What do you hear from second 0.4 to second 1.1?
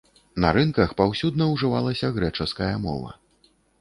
На рынках